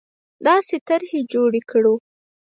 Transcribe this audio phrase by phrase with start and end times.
[0.45, 1.93] داسې طرحې جوړې کړو